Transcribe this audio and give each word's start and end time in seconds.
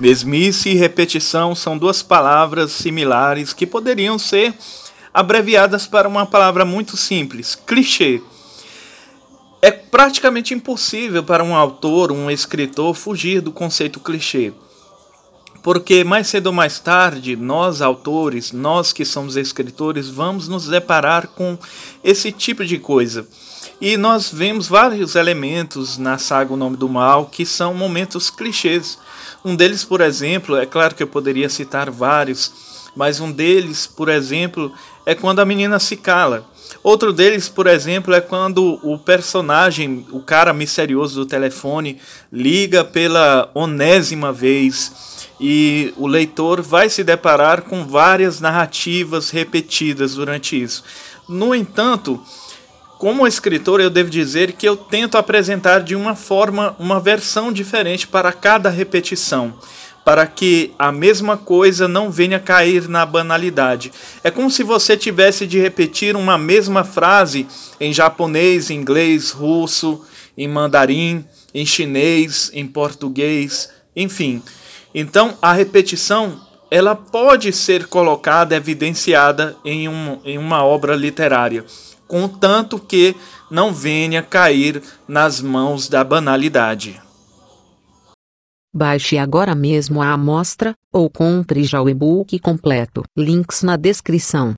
Mesmice 0.00 0.70
e 0.70 0.74
repetição 0.74 1.54
são 1.54 1.76
duas 1.76 2.02
palavras 2.02 2.72
similares 2.72 3.52
que 3.52 3.66
poderiam 3.66 4.18
ser 4.18 4.54
abreviadas 5.12 5.86
para 5.86 6.08
uma 6.08 6.24
palavra 6.24 6.64
muito 6.64 6.96
simples: 6.96 7.54
clichê. 7.54 8.22
É 9.60 9.70
praticamente 9.70 10.54
impossível 10.54 11.22
para 11.22 11.44
um 11.44 11.54
autor, 11.54 12.10
um 12.10 12.30
escritor, 12.30 12.94
fugir 12.94 13.42
do 13.42 13.52
conceito 13.52 14.00
clichê. 14.00 14.54
Porque 15.62 16.04
mais 16.04 16.28
cedo 16.28 16.46
ou 16.46 16.52
mais 16.52 16.78
tarde, 16.78 17.36
nós 17.36 17.82
autores, 17.82 18.50
nós 18.50 18.92
que 18.92 19.04
somos 19.04 19.36
escritores, 19.36 20.08
vamos 20.08 20.48
nos 20.48 20.66
deparar 20.66 21.28
com 21.28 21.58
esse 22.02 22.32
tipo 22.32 22.64
de 22.64 22.78
coisa. 22.78 23.26
E 23.78 23.96
nós 23.96 24.30
vemos 24.32 24.68
vários 24.68 25.14
elementos 25.14 25.98
na 25.98 26.16
saga 26.16 26.54
O 26.54 26.56
Nome 26.56 26.76
do 26.76 26.88
Mal 26.88 27.26
que 27.26 27.44
são 27.44 27.74
momentos 27.74 28.30
clichês. 28.30 28.98
Um 29.44 29.54
deles, 29.54 29.84
por 29.84 30.00
exemplo, 30.00 30.56
é 30.56 30.64
claro 30.64 30.94
que 30.94 31.02
eu 31.02 31.06
poderia 31.06 31.48
citar 31.48 31.90
vários, 31.90 32.52
mas 32.96 33.20
um 33.20 33.30
deles, 33.30 33.86
por 33.86 34.08
exemplo, 34.08 34.72
é 35.04 35.14
quando 35.14 35.40
a 35.40 35.46
menina 35.46 35.78
se 35.78 35.96
cala. 35.96 36.46
Outro 36.82 37.12
deles, 37.12 37.48
por 37.48 37.66
exemplo, 37.66 38.14
é 38.14 38.20
quando 38.20 38.78
o 38.82 38.98
personagem, 38.98 40.06
o 40.10 40.20
cara 40.20 40.52
misterioso 40.52 41.16
do 41.16 41.26
telefone, 41.26 41.98
liga 42.32 42.84
pela 42.84 43.50
onésima 43.54 44.32
vez 44.32 45.10
e 45.40 45.94
o 45.96 46.06
leitor 46.06 46.60
vai 46.60 46.90
se 46.90 47.02
deparar 47.02 47.62
com 47.62 47.86
várias 47.86 48.40
narrativas 48.40 49.30
repetidas 49.30 50.14
durante 50.14 50.60
isso. 50.60 50.84
No 51.28 51.54
entanto, 51.54 52.22
como 52.98 53.26
escritor, 53.26 53.80
eu 53.80 53.88
devo 53.88 54.10
dizer 54.10 54.52
que 54.52 54.68
eu 54.68 54.76
tento 54.76 55.16
apresentar 55.16 55.82
de 55.82 55.96
uma 55.96 56.14
forma 56.14 56.76
uma 56.78 57.00
versão 57.00 57.50
diferente 57.50 58.06
para 58.06 58.32
cada 58.32 58.68
repetição 58.68 59.54
para 60.04 60.26
que 60.26 60.72
a 60.78 60.90
mesma 60.90 61.36
coisa 61.36 61.86
não 61.86 62.10
venha 62.10 62.40
cair 62.40 62.88
na 62.88 63.04
banalidade. 63.04 63.92
É 64.24 64.30
como 64.30 64.50
se 64.50 64.62
você 64.62 64.96
tivesse 64.96 65.46
de 65.46 65.58
repetir 65.58 66.16
uma 66.16 66.38
mesma 66.38 66.84
frase 66.84 67.46
em 67.78 67.92
japonês, 67.92 68.70
inglês, 68.70 69.30
russo, 69.30 70.04
em 70.36 70.48
mandarim, 70.48 71.24
em 71.54 71.66
chinês, 71.66 72.50
em 72.54 72.66
português, 72.66 73.70
enfim. 73.94 74.42
Então, 74.94 75.36
a 75.40 75.52
repetição 75.52 76.40
ela 76.70 76.94
pode 76.94 77.52
ser 77.52 77.86
colocada, 77.86 78.54
evidenciada 78.54 79.56
em, 79.64 79.88
um, 79.88 80.20
em 80.24 80.38
uma 80.38 80.64
obra 80.64 80.94
literária, 80.94 81.64
contanto 82.06 82.78
que 82.78 83.16
não 83.50 83.74
venha 83.74 84.22
cair 84.22 84.80
nas 85.08 85.40
mãos 85.40 85.88
da 85.88 86.04
banalidade. 86.04 87.00
Baixe 88.72 89.18
agora 89.18 89.52
mesmo 89.52 90.00
a 90.00 90.12
amostra, 90.12 90.74
ou 90.92 91.10
compre 91.10 91.64
já 91.64 91.82
o 91.82 91.88
e-book 91.88 92.38
completo. 92.38 93.02
Links 93.16 93.64
na 93.64 93.76
descrição. 93.76 94.54